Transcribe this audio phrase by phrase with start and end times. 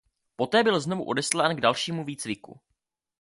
[0.35, 2.59] Poté byl znovu odeslán k dalšímu výcviku.